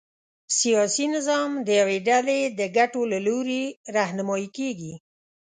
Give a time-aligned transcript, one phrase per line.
[0.59, 3.63] سیاسي نظام د یوې ډلې د ګټو له لوري
[3.95, 4.93] رهنمايي کېږي.